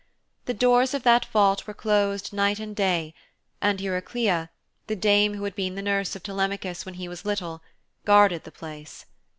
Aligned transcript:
The 0.45 0.55
doors 0.55 0.95
of 0.95 1.03
that 1.03 1.25
vault 1.25 1.67
were 1.67 1.75
closed 1.75 2.33
night 2.33 2.57
and 2.57 2.75
day 2.75 3.13
and 3.61 3.79
Eurycleia, 3.79 4.49
the 4.87 4.95
dame 4.95 5.35
who 5.35 5.43
had 5.43 5.53
been 5.53 5.75
the 5.75 5.83
nurse 5.83 6.15
of 6.15 6.23
Telemachus 6.23 6.87
when 6.87 6.95
he 6.95 7.07
was 7.07 7.23
little, 7.23 7.61
guarded 8.03 8.43
the 8.43 8.51
place. 8.51 9.05